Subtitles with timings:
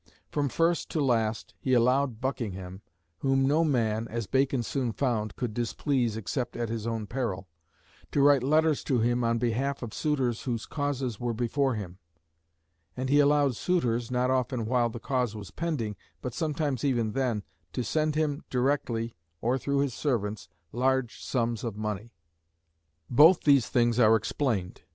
[0.31, 2.81] From first to last he allowed Buckingham,
[3.19, 7.47] whom no man, as Bacon soon found, could displease except at his own peril,
[8.11, 11.99] to write letters to him on behalf of suitors whose causes were before him;
[12.97, 17.43] and he allowed suitors, not often while the cause was pending, but sometimes even then,
[17.71, 22.15] to send him directly, or through his servants, large sums of money.
[23.07, 24.81] Both these things are explained.